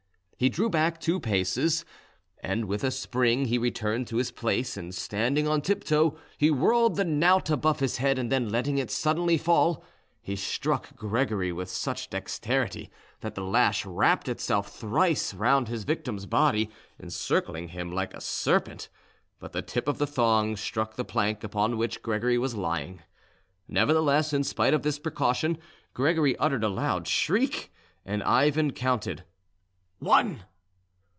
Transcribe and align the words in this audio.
He 0.37 0.49
drew 0.49 0.71
back 0.71 0.99
two 0.99 1.19
paces, 1.19 1.85
and 2.41 2.65
with 2.65 2.83
a 2.83 2.89
spring 2.89 3.45
he 3.45 3.59
returned 3.59 4.07
to 4.07 4.17
his 4.17 4.31
place, 4.31 4.75
and 4.75 4.91
standing 4.95 5.47
on 5.47 5.61
tiptoe, 5.61 6.17
he 6.35 6.49
whirled 6.49 6.95
the 6.95 7.05
knout 7.05 7.51
above 7.51 7.79
his 7.79 7.97
head, 7.97 8.17
and 8.17 8.31
then 8.31 8.49
letting 8.49 8.79
it 8.79 8.89
suddenly 8.89 9.37
fall, 9.37 9.83
he 10.19 10.35
struck 10.35 10.95
Gregory 10.95 11.51
with 11.51 11.69
such 11.69 12.09
dexterity 12.09 12.89
that 13.19 13.35
the 13.35 13.43
lash 13.43 13.85
wrapped 13.85 14.27
itself 14.27 14.69
thrice 14.75 15.35
round 15.35 15.67
his 15.67 15.83
victim's 15.83 16.25
body, 16.25 16.71
encircling 16.99 17.67
him 17.67 17.91
like 17.91 18.15
a 18.15 18.19
serpent, 18.19 18.89
but 19.37 19.51
the 19.51 19.61
tip 19.61 19.87
of 19.87 19.99
the 19.99 20.07
thong 20.07 20.55
struck 20.55 20.95
the 20.95 21.05
plank 21.05 21.43
upon 21.43 21.77
which 21.77 22.01
Gregory 22.01 22.39
was 22.39 22.55
lying. 22.55 23.03
Nevertheless, 23.67 24.33
in 24.33 24.43
spite 24.43 24.73
of 24.73 24.81
this 24.81 24.97
precaution, 24.97 25.59
Gregory 25.93 26.35
uttered 26.37 26.63
a 26.63 26.67
loud 26.67 27.07
shriek, 27.07 27.71
and 28.03 28.23
Ivan 28.23 28.71
counted 28.71 29.23
"One." 30.03 30.45